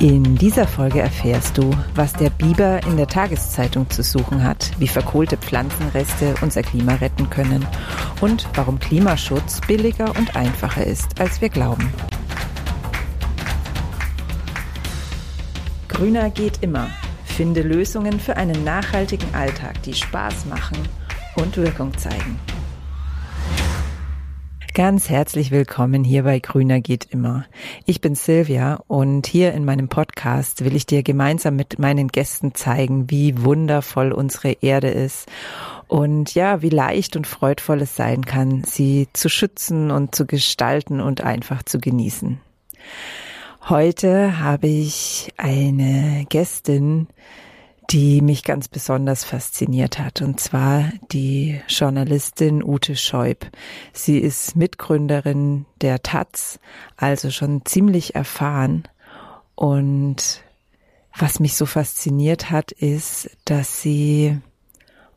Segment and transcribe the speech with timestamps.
[0.00, 4.88] In dieser Folge erfährst du, was der Biber in der Tageszeitung zu suchen hat, wie
[4.88, 7.64] verkohlte Pflanzenreste unser Klima retten können
[8.20, 11.92] und warum Klimaschutz billiger und einfacher ist, als wir glauben.
[15.86, 16.88] Grüner geht immer.
[17.24, 20.78] Finde Lösungen für einen nachhaltigen Alltag, die Spaß machen
[21.36, 22.40] und Wirkung zeigen.
[24.74, 27.44] Ganz herzlich willkommen hier bei Grüner geht immer.
[27.86, 32.56] Ich bin Silvia und hier in meinem Podcast will ich dir gemeinsam mit meinen Gästen
[32.56, 35.30] zeigen, wie wundervoll unsere Erde ist
[35.86, 41.00] und ja, wie leicht und freudvoll es sein kann, sie zu schützen und zu gestalten
[41.00, 42.40] und einfach zu genießen.
[43.68, 47.06] Heute habe ich eine Gästin,
[47.90, 53.46] die mich ganz besonders fasziniert hat, und zwar die Journalistin Ute Scheub.
[53.92, 56.58] Sie ist Mitgründerin der Taz,
[56.96, 58.84] also schon ziemlich erfahren.
[59.54, 60.42] Und
[61.16, 64.38] was mich so fasziniert hat, ist, dass sie,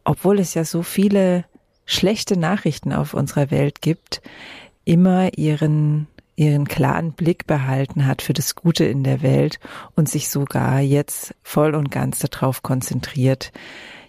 [0.04, 1.46] obwohl es ja so viele
[1.86, 4.22] schlechte Nachrichten auf unserer Welt gibt,
[4.84, 9.60] immer ihren ihren klaren Blick behalten hat für das Gute in der Welt
[9.96, 13.52] und sich sogar jetzt voll und ganz darauf konzentriert,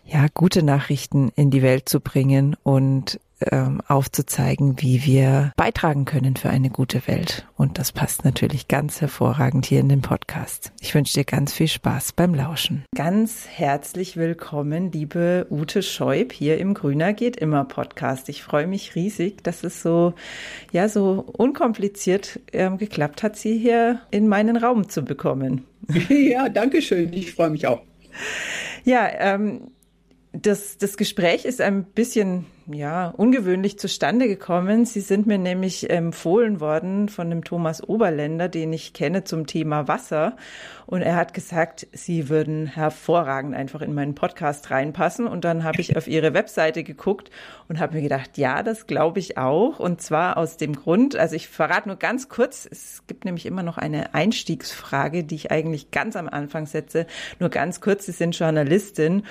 [0.05, 3.19] ja, gute Nachrichten in die Welt zu bringen und
[3.51, 7.47] ähm, aufzuzeigen, wie wir beitragen können für eine gute Welt.
[7.57, 10.73] Und das passt natürlich ganz hervorragend hier in den Podcast.
[10.81, 12.85] Ich wünsche dir ganz viel Spaß beim Lauschen.
[12.95, 18.29] Ganz herzlich willkommen, liebe Ute Scheub, hier im Grüner geht immer Podcast.
[18.29, 20.15] Ich freue mich riesig, dass es so,
[20.73, 25.65] ja, so unkompliziert ähm, geklappt hat, Sie hier in meinen Raum zu bekommen.
[26.09, 27.13] Ja, danke schön.
[27.13, 27.81] Ich freue mich auch.
[28.85, 29.71] Ja, ähm,
[30.33, 34.85] das, das Gespräch ist ein bisschen ja, ungewöhnlich zustande gekommen.
[34.85, 39.89] Sie sind mir nämlich empfohlen worden von dem Thomas Oberländer, den ich kenne zum Thema
[39.89, 40.37] Wasser.
[40.87, 45.27] Und er hat gesagt, Sie würden hervorragend einfach in meinen Podcast reinpassen.
[45.27, 47.31] Und dann habe ich auf Ihre Webseite geguckt
[47.69, 49.79] und habe mir gedacht, ja, das glaube ich auch.
[49.79, 53.63] Und zwar aus dem Grund, also ich verrate nur ganz kurz, es gibt nämlich immer
[53.63, 57.07] noch eine Einstiegsfrage, die ich eigentlich ganz am Anfang setze.
[57.39, 59.25] Nur ganz kurz, Sie sind Journalistin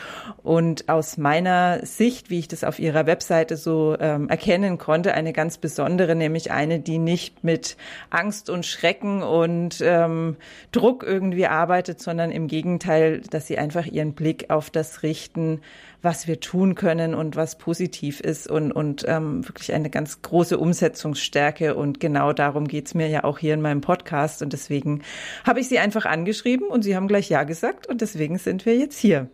[0.44, 3.27] und aus meiner Sicht, wie ich das auf Ihrer Webseite
[3.58, 7.78] so ähm, erkennen konnte, eine ganz besondere, nämlich eine, die nicht mit
[8.10, 10.38] Angst und Schrecken und ähm,
[10.72, 15.62] Druck irgendwie arbeitet, sondern im Gegenteil, dass sie einfach ihren Blick auf das richten,
[16.02, 20.58] was wir tun können und was positiv ist und, und ähm, wirklich eine ganz große
[20.58, 21.76] Umsetzungsstärke.
[21.76, 24.42] Und genau darum geht's mir ja auch hier in meinem Podcast.
[24.42, 25.02] Und deswegen
[25.46, 28.76] habe ich sie einfach angeschrieben und sie haben gleich Ja gesagt und deswegen sind wir
[28.78, 29.30] jetzt hier.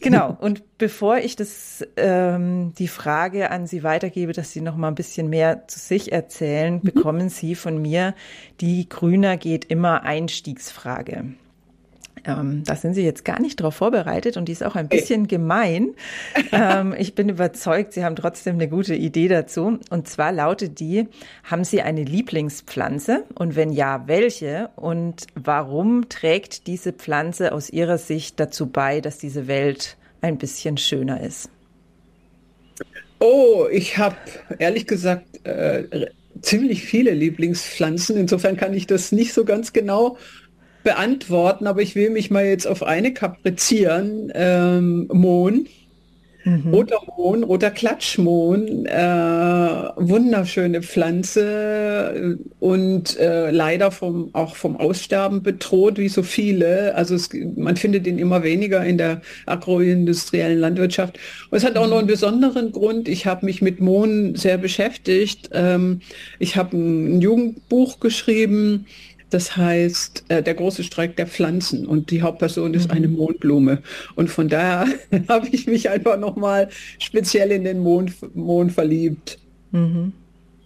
[0.00, 0.36] Genau.
[0.40, 4.94] Und bevor ich das, ähm, die Frage an Sie weitergebe, dass Sie noch mal ein
[4.94, 6.80] bisschen mehr zu sich erzählen, mhm.
[6.80, 8.14] bekommen Sie von mir
[8.60, 11.34] die Grüner geht immer Einstiegsfrage.
[12.24, 15.28] Ähm, da sind Sie jetzt gar nicht darauf vorbereitet und die ist auch ein bisschen
[15.28, 15.94] gemein.
[16.54, 19.78] Ähm, ich bin überzeugt, Sie haben trotzdem eine gute Idee dazu.
[19.88, 21.08] Und zwar lautet die,
[21.44, 23.24] haben Sie eine Lieblingspflanze?
[23.34, 24.68] Und wenn ja, welche?
[24.76, 30.76] Und warum trägt diese Pflanze aus Ihrer Sicht dazu bei, dass diese Welt ein bisschen
[30.76, 31.48] schöner ist?
[33.18, 34.16] Oh, ich habe
[34.58, 36.08] ehrlich gesagt äh,
[36.40, 38.16] ziemlich viele Lieblingspflanzen.
[38.16, 40.18] Insofern kann ich das nicht so ganz genau
[40.82, 44.32] beantworten, aber ich will mich mal jetzt auf eine kaprizieren.
[44.34, 45.66] Ähm, Mohn.
[46.44, 46.74] Mhm.
[46.74, 48.98] Roter Mohn, roter Klatschmohn, äh,
[49.96, 56.96] wunderschöne Pflanze und äh, leider vom, auch vom Aussterben bedroht, wie so viele.
[56.96, 61.18] Also es, man findet ihn immer weniger in der agroindustriellen Landwirtschaft.
[61.50, 63.08] Und es hat auch noch einen besonderen Grund.
[63.08, 65.50] Ich habe mich mit Mohn sehr beschäftigt.
[65.52, 66.00] Ähm,
[66.40, 68.86] ich habe ein Jugendbuch geschrieben,
[69.32, 73.16] das heißt, äh, der große Streik der Pflanzen und die Hauptperson ist eine mhm.
[73.16, 73.82] Mondblume.
[74.14, 74.86] Und von daher
[75.28, 79.38] habe ich mich einfach nochmal speziell in den Mond, Mond verliebt.
[79.70, 80.12] Mhm.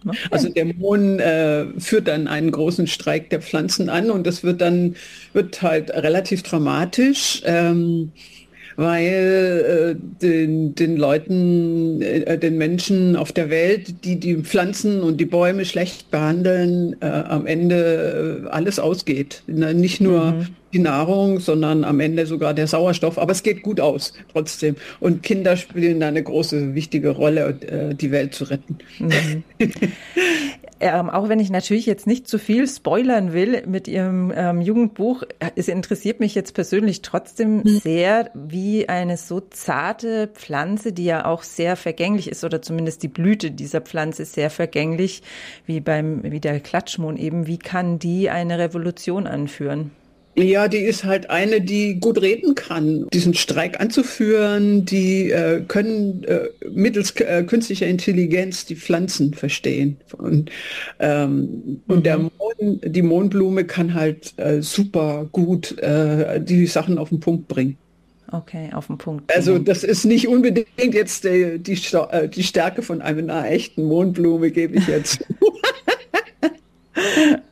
[0.05, 0.17] Okay.
[0.31, 4.61] Also der Mond äh, führt dann einen großen Streik der Pflanzen an und das wird
[4.61, 4.95] dann
[5.33, 7.41] wird halt relativ dramatisch.
[7.45, 8.11] Ähm,
[8.77, 15.17] weil äh, den, den Leuten, äh, den Menschen auf der Welt, die die Pflanzen und
[15.17, 19.43] die Bäume schlecht behandeln, äh, am Ende äh, alles ausgeht.
[19.47, 23.17] Nicht nur mhm die Nahrung, sondern am Ende sogar der Sauerstoff.
[23.17, 24.75] Aber es geht gut aus trotzdem.
[24.99, 28.77] Und Kinder spielen da eine große, wichtige Rolle, äh, die Welt zu retten.
[28.99, 29.43] Mhm.
[30.79, 35.23] ähm, auch wenn ich natürlich jetzt nicht zu viel spoilern will mit Ihrem ähm, Jugendbuch,
[35.55, 37.79] es interessiert mich jetzt persönlich trotzdem mhm.
[37.79, 43.07] sehr, wie eine so zarte Pflanze, die ja auch sehr vergänglich ist, oder zumindest die
[43.07, 45.23] Blüte dieser Pflanze ist sehr vergänglich,
[45.65, 49.91] wie beim, wie der Klatschmohn eben, wie kann die eine Revolution anführen?
[50.39, 54.85] Ja, die ist halt eine, die gut reden kann, diesen Streik anzuführen.
[54.85, 59.97] Die äh, können äh, mittels äh, künstlicher Intelligenz die Pflanzen verstehen.
[60.15, 60.51] Und,
[60.99, 62.29] ähm, und der mhm.
[62.37, 67.77] Mohn, die Mohnblume kann halt äh, super gut äh, die Sachen auf den Punkt bringen.
[68.31, 69.33] Okay, auf den Punkt.
[69.33, 71.79] Also das ist nicht unbedingt jetzt die, die,
[72.11, 75.25] äh, die Stärke von einer echten Mohnblume, gebe ich jetzt.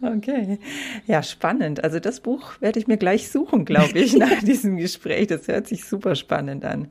[0.05, 0.59] Okay.
[1.07, 1.83] Ja, spannend.
[1.83, 5.27] Also das Buch werde ich mir gleich suchen, glaube ich, nach diesem Gespräch.
[5.27, 6.89] Das hört sich super spannend an.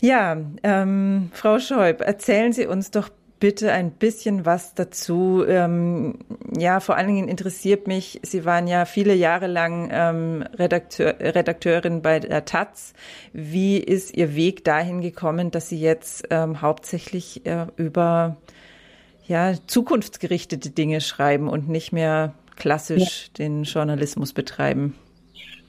[0.00, 5.44] Ja, ähm, Frau Scheub, erzählen Sie uns doch bitte ein bisschen was dazu.
[5.46, 6.18] Ähm,
[6.56, 12.02] ja, vor allen Dingen interessiert mich, Sie waren ja viele Jahre lang ähm, Redakteur, Redakteurin
[12.02, 12.94] bei der Taz.
[13.32, 18.36] Wie ist Ihr Weg dahin gekommen, dass Sie jetzt ähm, hauptsächlich äh, über
[19.26, 23.44] ja, zukunftsgerichtete Dinge schreiben und nicht mehr klassisch ja.
[23.44, 24.94] den Journalismus betreiben.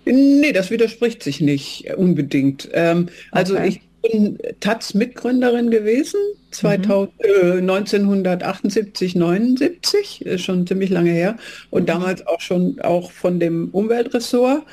[0.05, 2.69] Nee, das widerspricht sich nicht unbedingt.
[2.73, 3.67] Ähm, also okay.
[3.67, 6.19] ich bin Taz-Mitgründerin gewesen,
[6.51, 7.25] 2000, mhm.
[7.25, 11.35] äh, 1978, 79, ist schon ziemlich lange her
[11.71, 11.87] und mhm.
[11.87, 14.63] damals auch schon auch von dem Umweltressort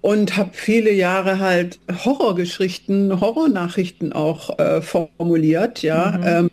[0.00, 6.26] und habe viele Jahre halt Horrorgeschichten, Horrornachrichten auch äh, formuliert, ja, mhm.
[6.26, 6.50] ähm,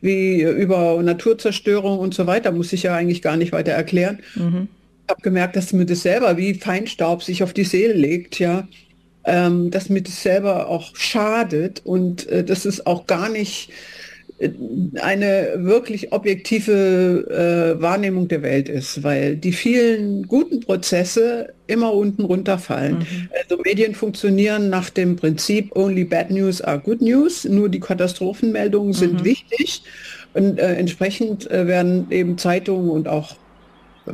[0.00, 4.20] wie über Naturzerstörung und so weiter, muss ich ja eigentlich gar nicht weiter erklären.
[4.36, 4.68] Mhm.
[5.08, 8.68] Habe gemerkt, dass mir das selber wie Feinstaub sich auf die Seele legt, ja,
[9.24, 13.70] ähm, dass mir das selber auch schadet und äh, das ist auch gar nicht
[15.00, 22.24] eine wirklich objektive äh, Wahrnehmung der Welt ist, weil die vielen guten Prozesse immer unten
[22.24, 22.98] runterfallen.
[22.98, 23.28] Mhm.
[23.42, 28.92] Also Medien funktionieren nach dem Prinzip Only bad news are good news, nur die Katastrophenmeldungen
[28.92, 29.24] sind mhm.
[29.24, 29.82] wichtig
[30.34, 33.36] und äh, entsprechend äh, werden eben Zeitungen und auch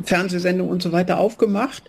[0.03, 1.83] Fernsehsendungen und so weiter aufgemacht.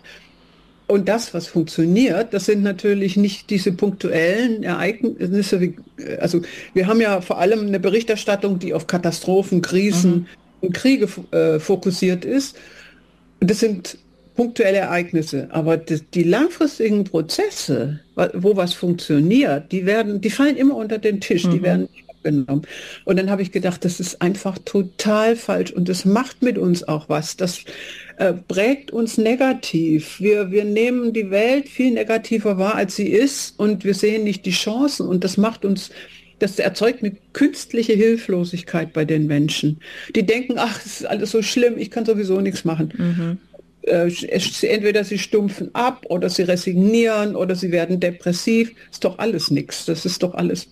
[0.87, 5.61] Und das, was funktioniert, das sind natürlich nicht diese punktuellen Ereignisse.
[5.61, 5.75] Wie,
[6.19, 6.41] also
[6.73, 10.25] wir haben ja vor allem eine Berichterstattung, die auf Katastrophen, Krisen mhm.
[10.61, 12.57] und Kriege äh, fokussiert ist.
[13.39, 13.97] Das sind
[14.35, 17.99] punktuelle Ereignisse, aber die, die, langfristigen Prozesse,
[18.33, 21.51] wo was funktioniert, die werden, die fallen immer unter den Tisch, mhm.
[21.51, 21.89] die werden
[22.23, 22.65] abgenommen.
[23.05, 26.87] Und dann habe ich gedacht, das ist einfach total falsch und das macht mit uns
[26.87, 27.37] auch was.
[27.37, 27.63] Das
[28.17, 30.19] äh, prägt uns negativ.
[30.19, 34.45] Wir, wir nehmen die Welt viel negativer wahr, als sie ist und wir sehen nicht
[34.45, 35.91] die Chancen und das macht uns
[36.39, 39.79] das erzeugt eine künstliche Hilflosigkeit bei den Menschen.
[40.13, 42.91] Die denken, ach, es ist alles so schlimm, ich kann sowieso nichts machen.
[42.97, 43.37] Mhm.
[43.83, 44.11] Äh,
[44.63, 48.73] entweder sie stumpfen ab oder sie resignieren oder sie werden depressiv.
[48.91, 49.85] Ist doch alles nichts.
[49.85, 50.67] Das ist doch alles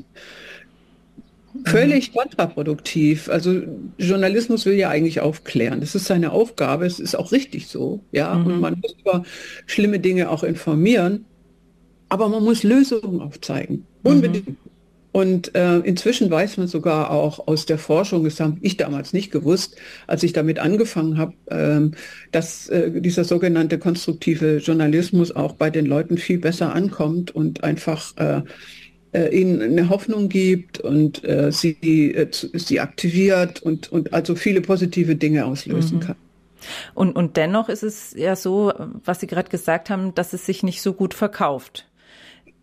[1.72, 3.30] Völlig kontraproduktiv.
[3.30, 3.62] Also
[3.98, 5.80] Journalismus will ja eigentlich aufklären.
[5.80, 6.86] Das ist seine Aufgabe.
[6.86, 8.04] Es ist auch richtig so.
[8.12, 8.46] Ja, mhm.
[8.46, 9.24] und man muss über
[9.66, 11.26] schlimme Dinge auch informieren.
[12.10, 13.86] Aber man muss Lösungen aufzeigen.
[14.04, 14.50] Unbedingt.
[14.50, 14.58] Mhm.
[15.14, 19.30] Und äh, inzwischen weiß man sogar auch aus der Forschung, das habe ich damals nicht
[19.30, 19.76] gewusst,
[20.08, 21.92] als ich damit angefangen habe, ähm,
[22.32, 28.16] dass äh, dieser sogenannte konstruktive Journalismus auch bei den Leuten viel besser ankommt und einfach
[28.18, 28.42] äh,
[29.14, 34.62] äh, ihnen eine Hoffnung gibt und äh, sie, äh, sie aktiviert und, und also viele
[34.62, 36.02] positive Dinge auslösen mhm.
[36.02, 36.16] kann.
[36.94, 38.72] Und, und dennoch ist es ja so,
[39.04, 41.88] was Sie gerade gesagt haben, dass es sich nicht so gut verkauft.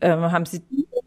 [0.00, 0.62] Ähm, haben Sie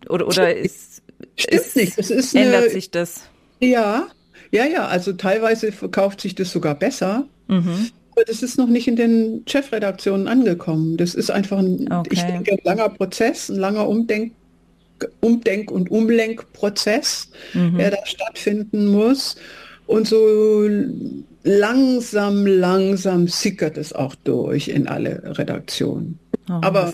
[0.10, 1.02] oder oder ist,
[1.38, 1.98] ist nicht.
[1.98, 3.22] Es ist ändert eine, sich das?
[3.62, 4.08] Ja,
[4.52, 4.88] ja, ja.
[4.88, 7.26] Also teilweise verkauft sich das sogar besser.
[7.48, 7.92] Mhm.
[8.12, 10.98] Aber das ist noch nicht in den Chefredaktionen angekommen.
[10.98, 12.10] Das ist einfach ein, okay.
[12.12, 14.36] ich denke, ein langer Prozess, ein langer Umdenken
[15.22, 17.78] Umdenk- und Umlenkprozess, mhm.
[17.78, 19.36] der da stattfinden muss.
[19.88, 20.70] Und so
[21.44, 26.20] langsam, langsam sickert es auch durch in alle Redaktionen.
[26.50, 26.94] Oh, Aber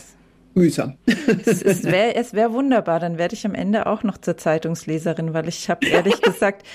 [0.58, 0.98] mühsam.
[1.46, 5.70] Es, wäre wär wunderbar, dann werde ich am Ende auch noch zur Zeitungsleserin, weil ich
[5.70, 6.66] habe ehrlich gesagt,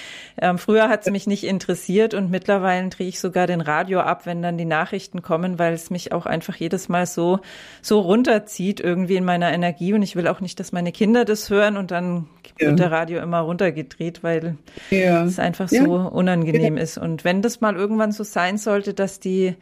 [0.41, 4.25] ähm, früher hat es mich nicht interessiert und mittlerweile drehe ich sogar den Radio ab,
[4.25, 7.41] wenn dann die Nachrichten kommen, weil es mich auch einfach jedes Mal so,
[7.83, 11.51] so runterzieht irgendwie in meiner Energie und ich will auch nicht, dass meine Kinder das
[11.51, 12.27] hören und dann
[12.66, 14.57] wird der Radio immer runtergedreht, weil
[14.90, 16.99] es einfach so unangenehm ist.
[16.99, 19.54] Und wenn das mal irgendwann so sein sollte, dass die,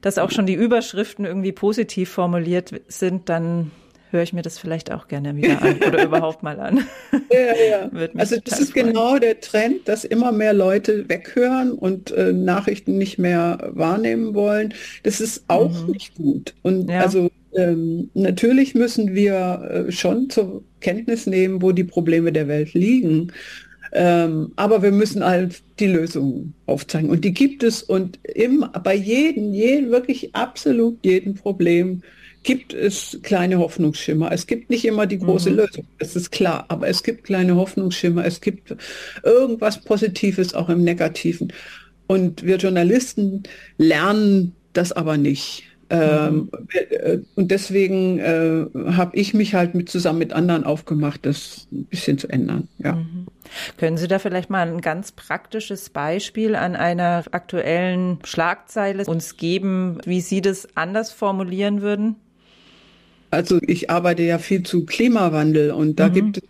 [0.00, 3.70] dass auch schon die Überschriften irgendwie positiv formuliert sind, dann
[4.10, 6.84] höre ich mir das vielleicht auch gerne wieder an oder überhaupt mal an.
[7.30, 7.38] Ja,
[7.70, 8.08] ja.
[8.16, 8.86] also das ist freuen.
[8.86, 14.74] genau der Trend, dass immer mehr Leute weghören und äh, Nachrichten nicht mehr wahrnehmen wollen.
[15.02, 15.92] Das ist auch mhm.
[15.92, 16.54] nicht gut.
[16.62, 17.00] Und ja.
[17.00, 22.74] also ähm, natürlich müssen wir äh, schon zur Kenntnis nehmen, wo die Probleme der Welt
[22.74, 23.32] liegen.
[23.92, 27.10] Ähm, aber wir müssen halt die Lösungen aufzeigen.
[27.10, 32.02] Und die gibt es und im, bei jedem, jedem, wirklich absolut jedem Problem
[32.42, 34.30] gibt es kleine Hoffnungsschimmer.
[34.32, 35.56] Es gibt nicht immer die große mhm.
[35.56, 38.24] Lösung, das ist klar, aber es gibt kleine Hoffnungsschimmer.
[38.24, 38.74] Es gibt
[39.22, 41.52] irgendwas Positives auch im Negativen.
[42.06, 43.42] Und wir Journalisten
[43.76, 45.64] lernen das aber nicht.
[45.90, 47.26] Ähm, mhm.
[47.34, 52.18] und deswegen äh, habe ich mich halt mit zusammen mit anderen aufgemacht, das ein bisschen
[52.18, 52.68] zu ändern.
[52.78, 52.92] Ja.
[52.92, 53.26] Mhm.
[53.78, 59.98] Können Sie da vielleicht mal ein ganz praktisches Beispiel an einer aktuellen Schlagzeile uns geben,
[60.04, 62.16] wie Sie das anders formulieren würden?
[63.30, 66.12] Also ich arbeite ja viel zu Klimawandel und da mhm.
[66.12, 66.42] gibt es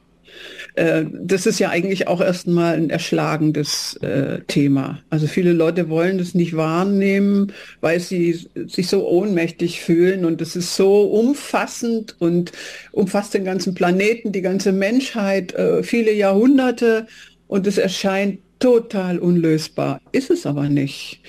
[0.78, 5.00] äh, das ist ja eigentlich auch erstmal ein erschlagendes äh, Thema.
[5.10, 10.54] Also viele Leute wollen das nicht wahrnehmen, weil sie sich so ohnmächtig fühlen und es
[10.54, 12.52] ist so umfassend und
[12.92, 17.08] umfasst den ganzen Planeten, die ganze Menschheit, äh, viele Jahrhunderte
[17.48, 20.00] und es erscheint total unlösbar.
[20.12, 21.20] Ist es aber nicht.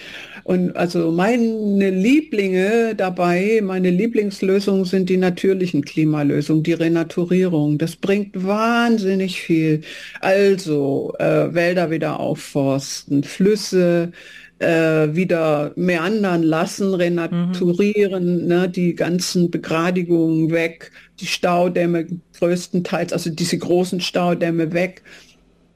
[0.49, 7.77] Und also meine Lieblinge dabei, meine Lieblingslösungen sind die natürlichen Klimalösungen, die Renaturierung.
[7.77, 9.81] Das bringt wahnsinnig viel.
[10.21, 14.11] Also äh, Wälder wieder aufforsten, Flüsse
[14.57, 18.47] äh, wieder meandern lassen, renaturieren, mhm.
[18.47, 22.07] ne, die ganzen Begradigungen weg, die Staudämme
[22.39, 25.03] größtenteils, also diese großen Staudämme weg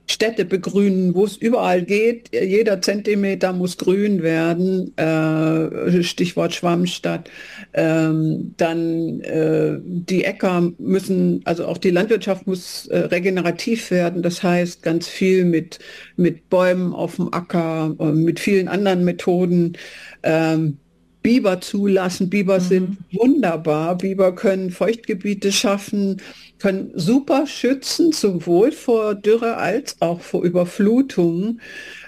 [0.05, 2.29] Städte begrünen, wo es überall geht.
[2.33, 4.95] Jeder Zentimeter muss grün werden.
[4.97, 7.29] Äh, Stichwort Schwammstadt.
[7.73, 14.21] Ähm, dann äh, die Äcker müssen, also auch die Landwirtschaft muss äh, regenerativ werden.
[14.21, 15.79] Das heißt ganz viel mit,
[16.17, 19.77] mit Bäumen auf dem Acker, äh, mit vielen anderen Methoden.
[20.21, 20.79] Ähm,
[21.23, 22.29] Biber zulassen.
[22.29, 22.63] Biber mhm.
[22.63, 23.97] sind wunderbar.
[23.97, 26.21] Biber können Feuchtgebiete schaffen,
[26.59, 31.61] können super schützen, sowohl vor Dürre als auch vor Überflutungen.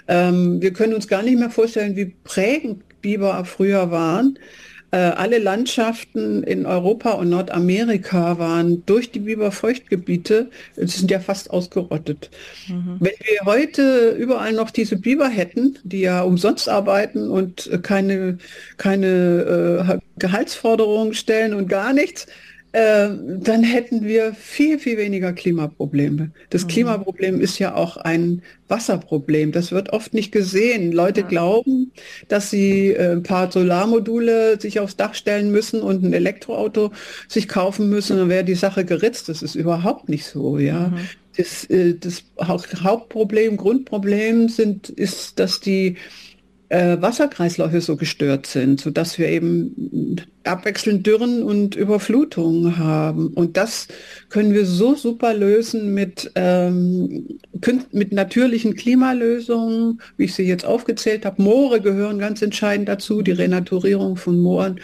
[0.06, 4.38] Ähm, wir können uns gar nicht mehr vorstellen, wie prägend Biber früher waren.
[4.92, 11.50] Äh, alle Landschaften in Europa und Nordamerika waren durch die Biberfeuchtgebiete, sie sind ja fast
[11.50, 12.30] ausgerottet.
[12.68, 12.96] Mhm.
[13.00, 18.38] Wenn wir heute überall noch diese Biber hätten, die ja umsonst arbeiten und keine,
[18.76, 22.26] keine äh, Gehaltsforderungen stellen und gar nichts,
[22.76, 23.08] äh,
[23.40, 26.32] dann hätten wir viel, viel weniger Klimaprobleme.
[26.50, 26.68] Das mhm.
[26.68, 29.50] Klimaproblem ist ja auch ein Wasserproblem.
[29.50, 30.92] Das wird oft nicht gesehen.
[30.92, 31.26] Leute ja.
[31.26, 31.92] glauben,
[32.28, 36.92] dass sie äh, ein paar Solarmodule sich aufs Dach stellen müssen und ein Elektroauto
[37.28, 39.30] sich kaufen müssen, dann wäre die Sache geritzt.
[39.30, 40.88] Das ist überhaupt nicht so, ja.
[40.88, 40.98] Mhm.
[41.38, 45.96] Das, äh, das Hauptproblem, Grundproblem sind, ist, dass die
[46.68, 53.28] äh, Wasserkreisläufe so gestört sind, sodass wir eben abwechselnd Dürren und Überflutungen haben.
[53.28, 53.88] Und das
[54.28, 57.38] können wir so super lösen mit, ähm,
[57.92, 61.42] mit natürlichen Klimalösungen, wie ich sie jetzt aufgezählt habe.
[61.42, 64.80] Moore gehören ganz entscheidend dazu, die Renaturierung von Mooren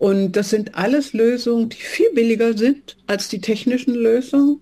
[0.00, 4.60] und das sind alles Lösungen, die viel billiger sind als die technischen Lösungen.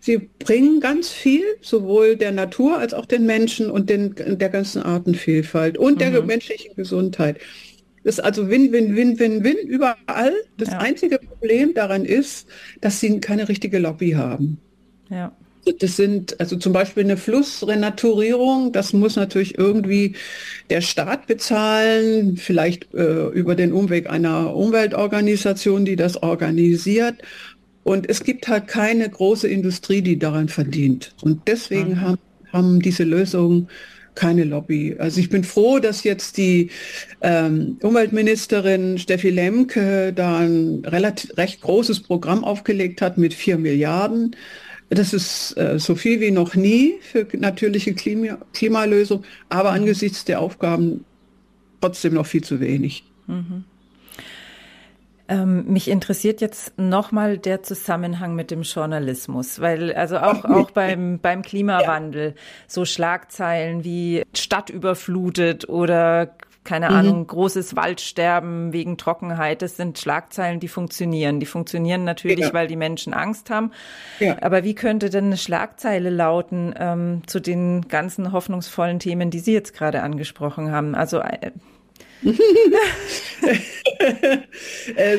[0.00, 4.82] Sie bringen ganz viel, sowohl der Natur als auch den Menschen und den, der ganzen
[4.82, 5.98] Artenvielfalt und mhm.
[5.98, 7.36] der menschlichen Gesundheit.
[8.02, 10.32] Das ist also Win, Win, Win, Win, Win überall.
[10.56, 10.78] Das ja.
[10.78, 12.48] einzige Problem daran ist,
[12.80, 14.56] dass sie keine richtige Lobby haben.
[15.10, 15.36] Ja.
[15.80, 20.14] Das sind also zum Beispiel eine Flussrenaturierung, das muss natürlich irgendwie
[20.70, 27.16] der Staat bezahlen, vielleicht äh, über den Umweg einer Umweltorganisation, die das organisiert.
[27.84, 31.14] Und es gibt halt keine große Industrie, die daran verdient.
[31.22, 32.00] Und deswegen mhm.
[32.00, 32.18] haben,
[32.52, 33.68] haben diese Lösungen
[34.18, 34.96] keine Lobby.
[34.98, 36.70] Also ich bin froh, dass jetzt die
[37.20, 44.34] ähm, Umweltministerin Steffi Lemke da ein relativ recht großes Programm aufgelegt hat mit vier Milliarden.
[44.90, 50.40] Das ist äh, so viel wie noch nie für natürliche Klima Klimalösung, aber angesichts der
[50.40, 51.04] Aufgaben
[51.80, 53.04] trotzdem noch viel zu wenig.
[53.26, 53.64] Mhm.
[55.30, 61.18] Ähm, mich interessiert jetzt nochmal der Zusammenhang mit dem Journalismus, weil also auch, auch beim,
[61.18, 62.42] beim Klimawandel ja.
[62.66, 66.34] so Schlagzeilen wie Stadt überflutet oder
[66.68, 66.96] keine mhm.
[66.96, 69.62] Ahnung, großes Waldsterben wegen Trockenheit.
[69.62, 71.40] Das sind Schlagzeilen, die funktionieren.
[71.40, 72.52] Die funktionieren natürlich, ja.
[72.52, 73.72] weil die Menschen Angst haben.
[74.20, 74.36] Ja.
[74.42, 79.54] Aber wie könnte denn eine Schlagzeile lauten ähm, zu den ganzen hoffnungsvollen Themen, die Sie
[79.54, 80.94] jetzt gerade angesprochen haben?
[80.94, 81.52] Also äh,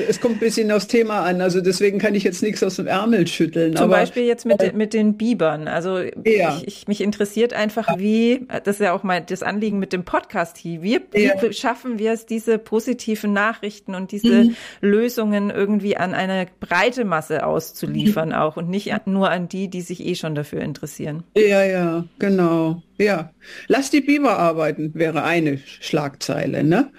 [0.08, 2.88] es kommt ein bisschen aufs Thema an, also deswegen kann ich jetzt nichts aus dem
[2.88, 3.76] Ärmel schütteln.
[3.76, 5.68] Zum aber, Beispiel jetzt mit, äh, mit den Bibern.
[5.68, 6.58] Also ja.
[6.58, 10.04] ich, ich, mich interessiert einfach, wie, das ist ja auch mal das Anliegen mit dem
[10.04, 11.34] Podcast hier, wie, ja.
[11.42, 14.56] wie schaffen wir es, diese positiven Nachrichten und diese mhm.
[14.82, 18.36] Lösungen irgendwie an eine breite Masse auszuliefern mhm.
[18.36, 21.24] auch und nicht nur an die, die sich eh schon dafür interessieren.
[21.36, 22.82] Ja, ja, genau.
[23.00, 23.34] Ja,
[23.68, 26.92] lass die Biber arbeiten, wäre eine Schlagzeile, ne?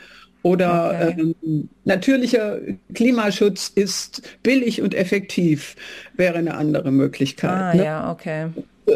[0.42, 1.34] Oder okay.
[1.42, 2.58] ähm, natürlicher
[2.94, 5.76] Klimaschutz ist billig und effektiv,
[6.14, 7.50] wäre eine andere Möglichkeit.
[7.50, 7.84] Ah, ne?
[7.84, 8.48] ja, okay.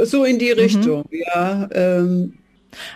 [0.04, 0.58] So in die mhm.
[0.58, 1.18] Richtung, mhm.
[1.34, 1.68] ja.
[1.72, 2.34] Ähm,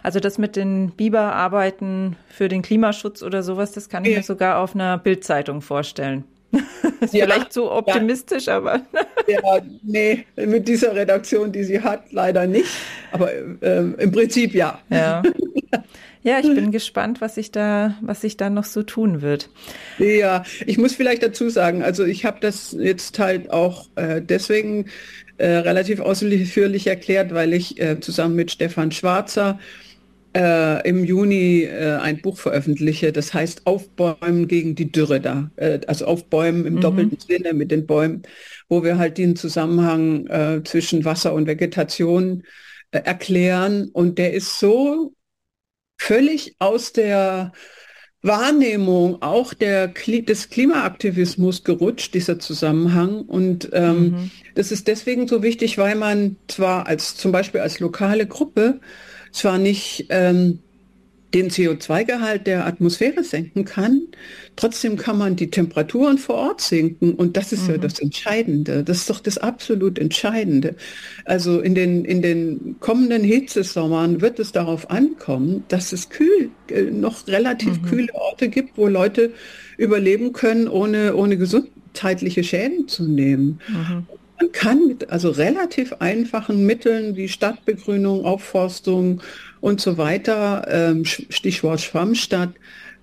[0.03, 4.17] also das mit den Biberarbeiten für den Klimaschutz oder sowas, das kann ich ja.
[4.19, 6.25] mir sogar auf einer Bildzeitung vorstellen.
[7.01, 8.57] ist ja, vielleicht zu optimistisch, ja.
[8.57, 8.81] aber.
[9.27, 12.69] ja, nee, mit dieser Redaktion, die sie hat, leider nicht.
[13.13, 14.81] Aber äh, im Prinzip ja.
[14.91, 15.23] Ja.
[16.25, 19.49] Ja, ich bin gespannt, was sich da, was sich da noch so tun wird.
[19.99, 24.87] Ja, ich muss vielleicht dazu sagen, also ich habe das jetzt halt auch äh, deswegen
[25.39, 29.59] äh, relativ ausführlich erklärt, weil ich äh, zusammen mit Stefan Schwarzer
[30.35, 35.51] äh, im Juni äh, ein Buch veröffentliche, das heißt Aufbäumen gegen die Dürre da.
[35.57, 36.81] Äh, also Aufbäumen im mhm.
[36.81, 38.23] doppelten Sinne mit den Bäumen,
[38.69, 42.45] wo wir halt den Zusammenhang äh, zwischen Wasser und Vegetation
[42.91, 43.89] äh, erklären.
[43.93, 45.15] Und der ist so
[45.97, 47.53] völlig aus der
[48.23, 53.23] Wahrnehmung auch der, des Klimaaktivismus gerutscht, dieser Zusammenhang.
[53.23, 54.31] Und ähm, mhm.
[54.55, 58.81] das ist deswegen so wichtig, weil man zwar als zum Beispiel als lokale Gruppe
[59.39, 60.59] zwar nicht ähm,
[61.35, 64.03] den CO2-Gehalt der Atmosphäre senken kann,
[64.57, 67.13] trotzdem kann man die Temperaturen vor Ort senken.
[67.13, 67.73] Und das ist mhm.
[67.73, 68.83] ja das Entscheidende.
[68.83, 70.75] Das ist doch das absolut Entscheidende.
[71.27, 76.83] Also in den, in den kommenden Hitzesommern wird es darauf ankommen, dass es kühl, äh,
[76.85, 77.87] noch relativ mhm.
[77.87, 79.33] kühle Orte gibt, wo Leute
[79.77, 83.61] überleben können, ohne, ohne gesundheitliche Schäden zu nehmen.
[83.69, 84.07] Mhm.
[84.41, 89.21] Man kann mit also relativ einfachen Mitteln wie Stadtbegrünung, Aufforstung
[89.61, 92.51] und so weiter, ähm, Stichwort Schwammstadt,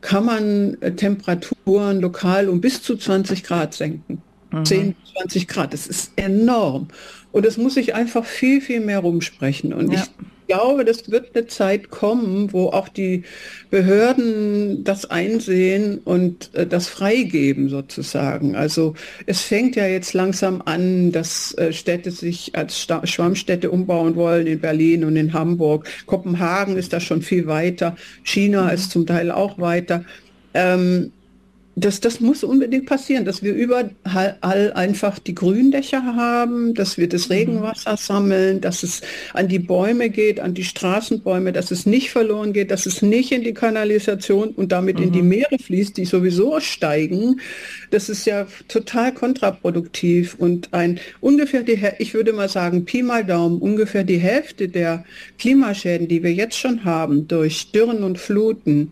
[0.02, 4.22] kann man äh, Temperaturen lokal um bis zu 20 Grad senken.
[4.52, 4.66] Mhm.
[4.66, 6.88] 10, 20 Grad, das ist enorm.
[7.32, 9.74] Und es muss sich einfach viel, viel mehr rumsprechen.
[9.74, 10.04] Und ja.
[10.04, 10.10] ich
[10.48, 13.24] glaube, das wird eine Zeit kommen, wo auch die
[13.70, 18.56] Behörden das einsehen und äh, das freigeben sozusagen.
[18.56, 18.94] Also
[19.26, 24.48] es fängt ja jetzt langsam an, dass äh, Städte sich als Sta Schwammstädte umbauen wollen
[24.48, 25.88] in Berlin und in Hamburg.
[26.06, 27.96] Kopenhagen ist da schon viel weiter.
[28.24, 28.70] China mhm.
[28.70, 30.06] ist zum Teil auch weiter.
[30.54, 31.12] Ähm,
[31.78, 37.28] das, das muss unbedingt passieren, dass wir überall einfach die Gründächer haben, dass wir das
[37.28, 37.36] mhm.
[37.36, 39.02] Regenwasser sammeln, dass es
[39.34, 43.34] an die Bäume geht, an die Straßenbäume, dass es nicht verloren geht, dass es nicht
[43.34, 45.04] in die Kanalisation und damit mhm.
[45.04, 45.30] in die mhm.
[45.30, 47.42] Meere fließt, die sowieso steigen.
[47.92, 53.26] Das ist ja total kontraproduktiv und ein ungefähr die, ich würde mal sagen, Pi mal
[53.26, 55.04] Daumen, ungefähr die Hälfte der
[55.40, 58.92] Klimaschäden, die wir jetzt schon haben durch Dürren und Fluten,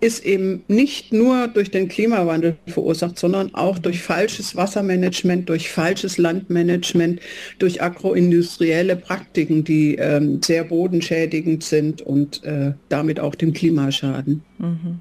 [0.00, 6.18] ist eben nicht nur durch den Klimawandel verursacht, sondern auch durch falsches Wassermanagement, durch falsches
[6.18, 7.20] Landmanagement,
[7.58, 14.42] durch agroindustrielle Praktiken, die ähm, sehr bodenschädigend sind und äh, damit auch dem Klima schaden.
[14.58, 15.00] Mhm.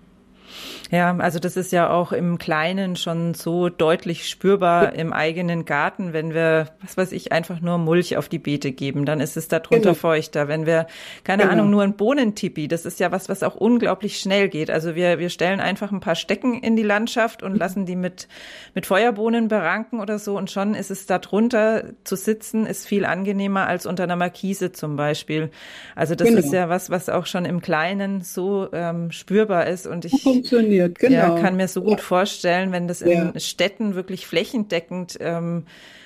[0.91, 6.13] Ja, also das ist ja auch im Kleinen schon so deutlich spürbar im eigenen Garten,
[6.13, 9.47] wenn wir, was weiß ich, einfach nur Mulch auf die Beete geben, dann ist es
[9.47, 9.93] darunter genau.
[9.95, 10.47] feuchter.
[10.47, 10.85] Wenn wir,
[11.23, 11.53] keine genau.
[11.53, 14.69] Ahnung, nur ein Bohnentipi, das ist ja was, was auch unglaublich schnell geht.
[14.69, 18.27] Also wir, wir stellen einfach ein paar Stecken in die Landschaft und lassen die mit,
[18.75, 23.67] mit Feuerbohnen beranken oder so und schon ist es darunter zu sitzen, ist viel angenehmer
[23.67, 25.49] als unter einer Markise zum Beispiel.
[25.95, 26.39] Also das genau.
[26.39, 30.74] ist ja was, was auch schon im Kleinen so ähm, spürbar ist und ich funktioniert,
[30.87, 31.35] genau.
[31.35, 32.03] Ja, kann mir so gut ja.
[32.03, 33.39] vorstellen, wenn das in ja.
[33.39, 35.65] Städten wirklich flächendeckend ähm,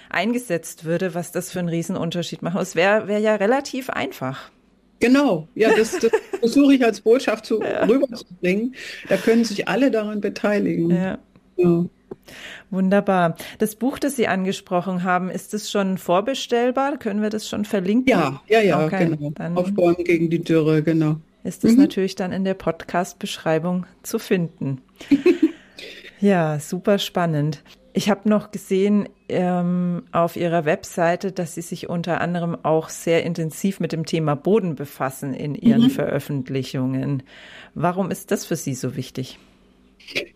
[0.09, 2.59] eingesetzt würde, was das für einen Riesenunterschied macht.
[2.59, 4.49] Es wäre wär ja relativ einfach.
[4.99, 7.85] Genau, ja, das, das versuche ich als Botschaft zu, ja.
[7.85, 8.75] rüberzubringen.
[9.07, 10.89] Da können sich alle daran beteiligen.
[10.89, 11.19] Ja.
[11.55, 11.85] ja.
[12.69, 13.35] Wunderbar.
[13.59, 16.97] Das Buch, das Sie angesprochen haben, ist es schon vorbestellbar?
[16.97, 18.09] Können wir das schon verlinken?
[18.09, 19.07] Ja, ja, ja, okay.
[19.07, 19.31] genau.
[19.31, 21.17] Dann Aufbäumen gegen die Dürre, genau
[21.49, 21.79] ist es mhm.
[21.79, 24.81] natürlich dann in der Podcast-Beschreibung zu finden.
[26.21, 27.63] ja, super spannend.
[27.91, 33.23] Ich habe noch gesehen ähm, auf Ihrer Webseite, dass Sie sich unter anderem auch sehr
[33.23, 35.89] intensiv mit dem Thema Boden befassen in Ihren mhm.
[35.89, 37.23] Veröffentlichungen.
[37.73, 39.39] Warum ist das für Sie so wichtig?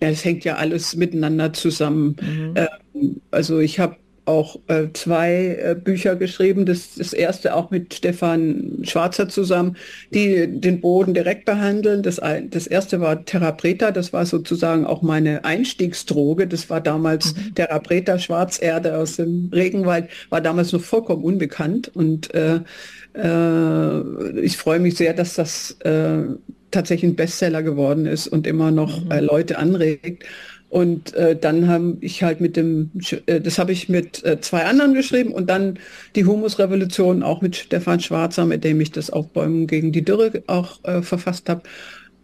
[0.02, 2.16] Ja, es hängt ja alles miteinander zusammen.
[2.20, 2.54] Mhm.
[2.56, 6.66] Ähm, also ich habe auch äh, zwei äh, Bücher geschrieben.
[6.66, 9.76] Das, das erste auch mit Stefan Schwarzer zusammen,
[10.14, 12.04] die den Boden direkt behandeln.
[12.04, 16.48] Das, das erste war Therapreta, das war sozusagen auch meine Einstiegsdroge.
[16.48, 17.56] Das war damals mhm.
[17.56, 21.92] Therapreta, Schwarzerde aus dem Regenwald, war damals noch vollkommen unbekannt.
[21.94, 22.62] Und äh,
[23.16, 26.24] äh, ich freue mich sehr, dass das äh,
[26.72, 29.12] tatsächlich ein Bestseller geworden ist und immer noch mhm.
[29.12, 30.24] äh, Leute anregt.
[30.74, 32.90] Und äh, dann habe ich halt mit dem,
[33.28, 35.78] äh, das habe ich mit äh, zwei anderen geschrieben und dann
[36.16, 40.84] die Humusrevolution auch mit Stefan Schwarzer, mit dem ich das Aufbäumen gegen die Dürre auch
[40.84, 41.62] äh, verfasst habe.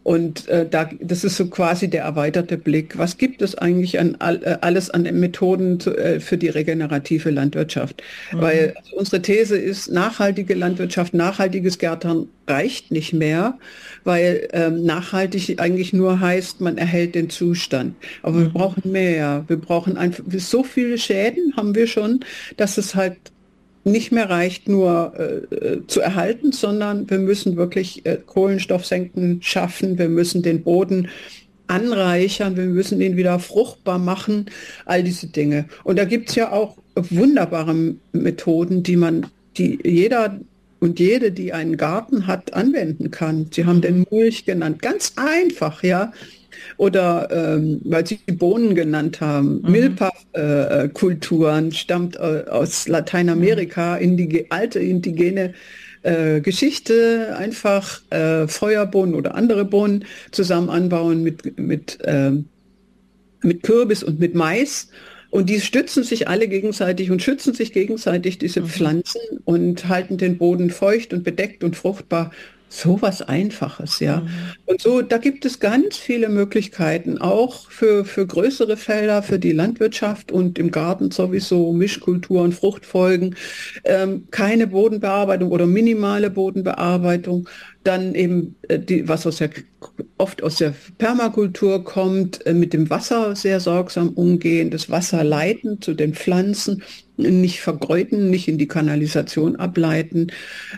[0.03, 2.97] Und äh, da, das ist so quasi der erweiterte Blick.
[2.97, 7.29] Was gibt es eigentlich an all, äh, alles an Methoden zu, äh, für die regenerative
[7.29, 8.01] Landwirtschaft?
[8.31, 8.41] Mhm.
[8.41, 13.59] Weil also unsere These ist, nachhaltige Landwirtschaft, nachhaltiges Gärtern reicht nicht mehr,
[14.05, 17.95] weil ähm, nachhaltig eigentlich nur heißt, man erhält den Zustand.
[18.23, 18.43] Aber mhm.
[18.43, 19.43] wir brauchen mehr.
[19.47, 22.21] Wir brauchen einfach so viele Schäden haben wir schon,
[22.57, 23.17] dass es halt
[23.83, 29.97] nicht mehr reicht, nur äh, äh, zu erhalten, sondern wir müssen wirklich äh, Kohlenstoffsenken schaffen,
[29.97, 31.07] wir müssen den Boden
[31.67, 34.47] anreichern, wir müssen ihn wieder fruchtbar machen,
[34.85, 35.65] all diese Dinge.
[35.83, 40.39] Und da gibt es ja auch wunderbare Methoden, die man, die jeder
[40.79, 43.47] und jede, die einen Garten hat, anwenden kann.
[43.51, 44.81] Sie haben den Mulch genannt.
[44.81, 46.11] Ganz einfach, ja
[46.77, 49.71] oder ähm, weil Sie Bohnen genannt haben, mhm.
[49.71, 54.01] Milpa-Kulturen äh, stammt äh, aus Lateinamerika, mhm.
[54.01, 55.53] indige, alte indigene
[56.03, 62.45] äh, Geschichte, einfach äh, Feuerbohnen oder andere Bohnen zusammen anbauen mit, mit, ähm,
[63.41, 64.89] mit Kürbis und mit Mais.
[65.31, 68.67] Und die stützen sich alle gegenseitig und schützen sich gegenseitig, diese mhm.
[68.67, 72.31] Pflanzen, und halten den Boden feucht und bedeckt und fruchtbar
[72.69, 74.21] so was Einfaches, ja.
[74.21, 74.29] Mhm.
[74.67, 79.51] Und so, da gibt es ganz viele Möglichkeiten, auch für, für größere Felder, für die
[79.51, 83.35] Landwirtschaft und im Garten sowieso Mischkulturen, Fruchtfolgen,
[83.83, 87.49] ähm, keine Bodenbearbeitung oder minimale Bodenbearbeitung.
[87.83, 89.49] Dann eben, äh, die, was aus der,
[90.17, 95.81] oft aus der Permakultur kommt, äh, mit dem Wasser sehr sorgsam umgehen, das Wasser leiten
[95.81, 96.83] zu den Pflanzen
[97.19, 100.27] nicht vergeuden, nicht in die Kanalisation ableiten.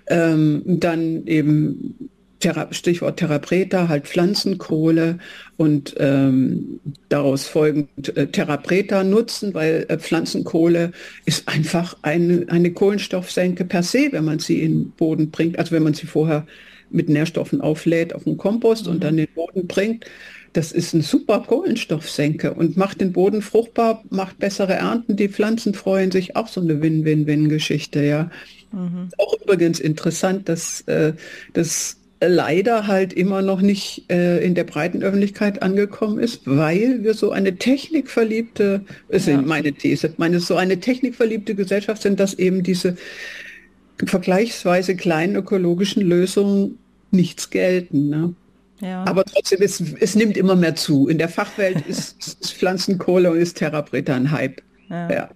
[0.08, 2.10] Ähm, dann eben
[2.42, 5.20] Thera Stichwort Therapreta, halt Pflanzenkohle
[5.58, 10.92] und ähm, daraus folgend äh, Therapreta nutzen, weil äh, Pflanzenkohle
[11.26, 15.72] ist einfach eine, eine Kohlenstoffsenke per se, wenn man sie in den Boden bringt, also
[15.72, 16.46] wenn man sie vorher
[16.92, 18.94] mit Nährstoffen auflädt auf den Kompost mhm.
[18.94, 20.06] und dann den Boden bringt.
[20.54, 25.16] Das ist ein super Kohlenstoffsenke und macht den Boden fruchtbar, macht bessere Ernten.
[25.16, 28.30] Die Pflanzen freuen sich auch so eine Win-Win-Win-Geschichte, ja.
[28.74, 29.10] Mhm.
[29.18, 31.14] Auch übrigens interessant, dass äh,
[31.54, 37.14] das leider halt immer noch nicht äh, in der breiten Öffentlichkeit angekommen ist, weil wir
[37.16, 39.42] so eine technikverliebte, ist ja.
[39.42, 42.96] meine These, meine so eine technikverliebte Gesellschaft sind, dass eben diese
[44.06, 46.78] vergleichsweise kleinen ökologischen Lösungen
[47.12, 48.10] nichts gelten.
[48.10, 48.34] Ne?
[48.82, 49.04] Ja.
[49.04, 51.08] Aber trotzdem, es, es nimmt immer mehr zu.
[51.08, 54.62] In der Fachwelt ist, ist Pflanzenkohle und ist Therapreta ein Hype.
[54.90, 55.12] Ja.
[55.12, 55.30] ja.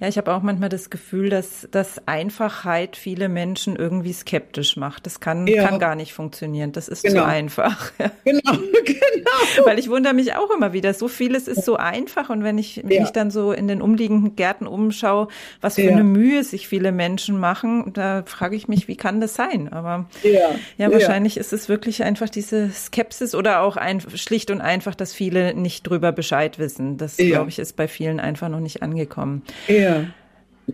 [0.00, 5.06] Ja, ich habe auch manchmal das Gefühl, dass, dass Einfachheit viele Menschen irgendwie skeptisch macht.
[5.06, 5.66] Das kann, ja.
[5.66, 6.72] kann gar nicht funktionieren.
[6.72, 7.22] Das ist genau.
[7.22, 7.92] zu einfach.
[8.24, 8.52] Genau,
[8.84, 9.66] genau.
[9.66, 10.94] Weil ich wundere mich auch immer wieder.
[10.94, 12.28] So vieles ist so einfach.
[12.28, 13.00] Und wenn ich ja.
[13.00, 15.28] mich dann so in den umliegenden Gärten umschaue,
[15.60, 15.92] was für ja.
[15.92, 19.72] eine Mühe sich viele Menschen machen, da frage ich mich, wie kann das sein?
[19.72, 24.94] Aber ja, wahrscheinlich ist es wirklich einfach diese Skepsis oder auch ein, schlicht und einfach,
[24.94, 26.96] dass viele nicht drüber Bescheid wissen.
[26.96, 29.42] Das, glaube ich, ist bei vielen einfach noch nicht angekommen.
[29.68, 30.06] Ja.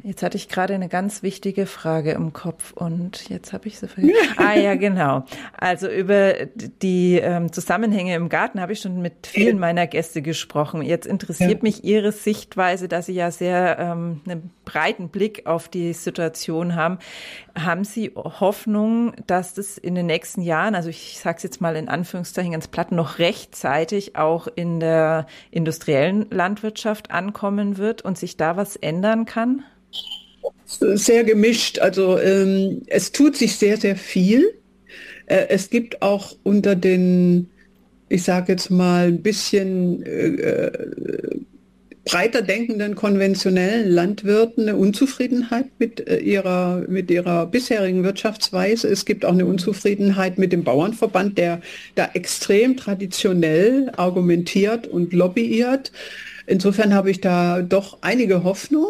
[0.02, 3.88] Jetzt hatte ich gerade eine ganz wichtige Frage im Kopf und jetzt habe ich sie
[3.88, 4.16] vergessen.
[4.38, 5.24] ah ja, genau.
[5.58, 10.80] Also über die ähm, Zusammenhänge im Garten habe ich schon mit vielen meiner Gäste gesprochen.
[10.80, 11.58] Jetzt interessiert ja.
[11.60, 16.98] mich Ihre Sichtweise, dass Sie ja sehr ähm, einen breiten Blick auf die Situation haben.
[17.54, 21.76] Haben Sie Hoffnung, dass das in den nächsten Jahren, also ich sage es jetzt mal
[21.76, 28.36] in Anführungszeichen ganz platt, noch rechtzeitig auch in der industriellen Landwirtschaft ankommen wird und sich
[28.36, 29.64] da was ändern kann?
[30.66, 31.78] Sehr gemischt.
[31.78, 34.54] Also ähm, es tut sich sehr, sehr viel.
[35.26, 37.50] Äh, es gibt auch unter den,
[38.08, 41.31] ich sage jetzt mal, ein bisschen äh, äh,
[42.04, 48.88] breiter denkenden konventionellen Landwirten eine Unzufriedenheit mit äh, ihrer, mit ihrer bisherigen Wirtschaftsweise.
[48.88, 51.60] Es gibt auch eine Unzufriedenheit mit dem Bauernverband, der
[51.94, 55.92] da extrem traditionell argumentiert und lobbyiert.
[56.46, 58.88] Insofern habe ich da doch einige Hoffnung.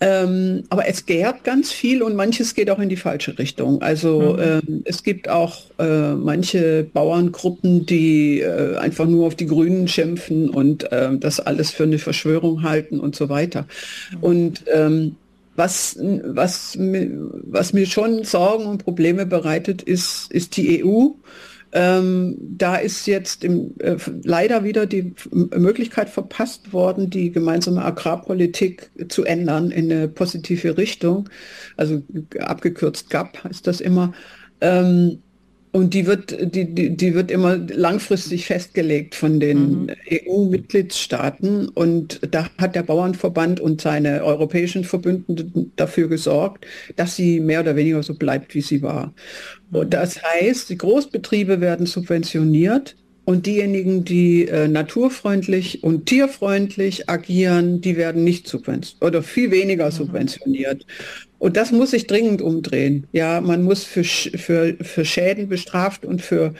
[0.00, 3.82] Ähm, aber es gärt ganz viel und manches geht auch in die falsche Richtung.
[3.82, 4.42] Also mhm.
[4.42, 10.50] ähm, es gibt auch äh, manche Bauerngruppen, die äh, einfach nur auf die Grünen schimpfen
[10.50, 13.66] und äh, das alles für eine Verschwörung halten und so weiter.
[14.12, 14.22] Mhm.
[14.22, 15.16] Und ähm,
[15.56, 21.08] was, was, was mir schon Sorgen und Probleme bereitet, ist, ist die EU.
[21.72, 28.90] Ähm, da ist jetzt im, äh, leider wieder die Möglichkeit verpasst worden, die gemeinsame Agrarpolitik
[29.08, 31.28] zu ändern in eine positive Richtung.
[31.76, 32.02] Also
[32.38, 34.12] abgekürzt GAP heißt das immer.
[34.60, 35.22] Ähm,
[35.72, 39.90] und die wird, die, die, die wird immer langfristig festgelegt von den mhm.
[40.10, 41.68] EU-Mitgliedstaaten.
[41.68, 47.76] Und da hat der Bauernverband und seine europäischen Verbündeten dafür gesorgt, dass sie mehr oder
[47.76, 49.14] weniger so bleibt, wie sie war.
[49.70, 49.78] Mhm.
[49.78, 52.96] Und das heißt, die Großbetriebe werden subventioniert
[53.30, 59.92] und diejenigen, die äh, naturfreundlich und tierfreundlich agieren, die werden nicht subventioniert oder viel weniger
[59.92, 60.84] subventioniert.
[61.38, 63.06] Und das muss sich dringend umdrehen.
[63.12, 66.54] Ja, man muss für, für, für Schäden bestraft und für,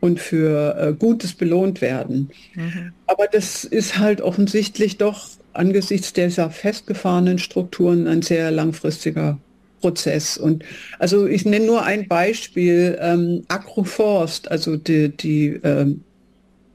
[0.00, 2.30] und für äh, Gutes belohnt werden.
[2.56, 2.92] Mhm.
[3.06, 9.38] Aber das ist halt offensichtlich doch angesichts dieser festgefahrenen Strukturen ein sehr langfristiger
[9.80, 10.36] Prozess.
[10.36, 10.64] Und
[10.98, 16.04] also ich nenne nur ein Beispiel, ähm, Agroforst, also die, die ähm,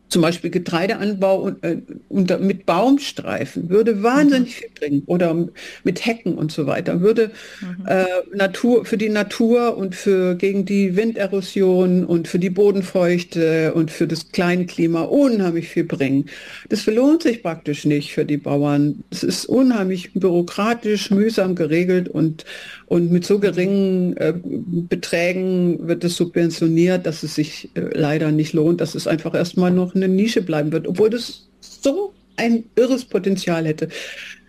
[0.10, 4.54] zum Beispiel Getreideanbau und, äh, unter, mit Baumstreifen würde wahnsinnig mhm.
[4.54, 5.48] viel bringen oder
[5.84, 7.86] mit Hecken und so weiter würde mhm.
[7.88, 13.92] äh, Natur für die Natur und für gegen die Winderosion und für die Bodenfeuchte und
[13.92, 16.26] für das Kleinklima unheimlich viel bringen.
[16.70, 19.04] Das verlohnt sich praktisch nicht für die Bauern.
[19.10, 22.46] Es ist unheimlich bürokratisch, mühsam geregelt und
[22.88, 28.54] und mit so geringen äh, Beträgen wird es subventioniert, dass es sich äh, leider nicht
[28.54, 33.06] lohnt, dass es einfach erstmal noch eine Nische bleiben wird, obwohl das so ein irres
[33.06, 33.90] Potenzial hätte.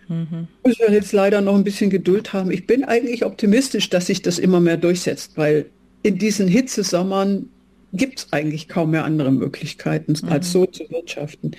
[0.07, 0.47] Mhm.
[0.63, 2.51] Muss ja jetzt leider noch ein bisschen Geduld haben.
[2.51, 5.65] Ich bin eigentlich optimistisch, dass sich das immer mehr durchsetzt, weil
[6.03, 7.49] in diesen Hitzesommern
[7.93, 10.29] gibt es eigentlich kaum mehr andere Möglichkeiten, mhm.
[10.29, 11.51] als so zu wirtschaften.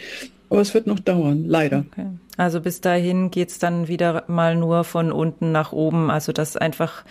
[0.51, 1.85] Aber es wird noch dauern, leider.
[1.93, 2.07] Okay.
[2.39, 6.09] Also bis dahin geht's dann wieder mal nur von unten nach oben.
[6.09, 7.05] Also dass einfach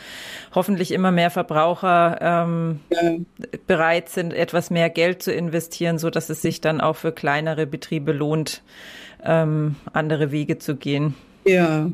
[0.56, 2.80] hoffentlich immer mehr Verbraucher ähm,
[3.68, 7.68] bereit sind, etwas mehr Geld zu investieren, so dass es sich dann auch für kleinere
[7.68, 8.64] Betriebe lohnt,
[9.22, 11.14] ähm, andere Wege zu gehen.
[11.48, 11.90] Ja,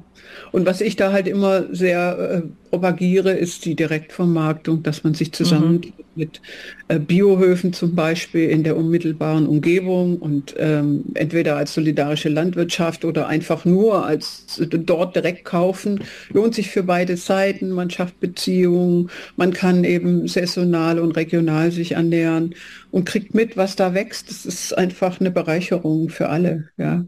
[0.51, 5.31] und was ich da halt immer sehr äh, propagiere, ist die Direktvermarktung, dass man sich
[5.31, 5.93] zusammen mhm.
[6.15, 6.41] mit
[6.87, 13.27] äh, Biohöfen zum Beispiel in der unmittelbaren Umgebung und ähm, entweder als solidarische Landwirtschaft oder
[13.27, 17.69] einfach nur als äh, dort direkt kaufen, lohnt sich für beide Seiten.
[17.69, 22.55] Man schafft Beziehungen, man kann eben saisonal und regional sich ernähren
[22.89, 24.31] und kriegt mit, was da wächst.
[24.31, 27.05] Das ist einfach eine Bereicherung für alle, ja.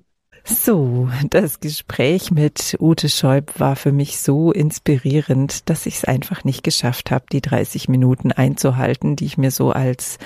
[0.48, 6.44] So, das Gespräch mit Ute Scheub war für mich so inspirierend, dass ich es einfach
[6.44, 10.20] nicht geschafft habe, die 30 Minuten einzuhalten, die ich mir so als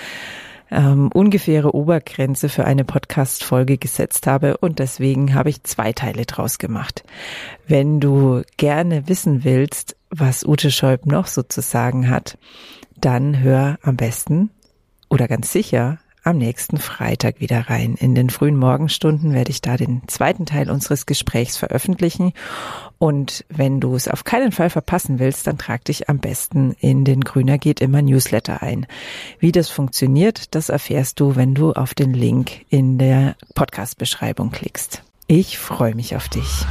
[0.71, 6.58] ähm, ungefähre Obergrenze für eine Podcast-Folge gesetzt habe und deswegen habe ich zwei Teile draus
[6.58, 7.05] gemacht.
[7.65, 12.38] Wenn du gerne wissen willst, was Ute Scheub noch so zu sagen hat,
[12.99, 14.49] dann hör am besten
[15.10, 17.95] oder ganz sicher am nächsten Freitag wieder rein.
[17.95, 22.34] In den frühen Morgenstunden werde ich da den zweiten Teil unseres Gesprächs veröffentlichen.
[22.97, 27.05] Und wenn du es auf keinen Fall verpassen willst, dann trag dich am besten in
[27.05, 28.86] den Grüner geht immer Newsletter ein.
[29.39, 35.03] Wie das funktioniert, das erfährst du, wenn du auf den Link in der Podcast-Beschreibung klickst.
[35.27, 36.65] Ich freue mich auf dich.